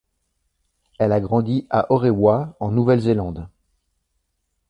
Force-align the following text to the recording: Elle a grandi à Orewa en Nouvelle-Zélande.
Elle 0.97 1.11
a 1.11 1.19
grandi 1.19 1.67
à 1.69 1.85
Orewa 1.93 2.57
en 2.59 2.71
Nouvelle-Zélande. 2.71 3.47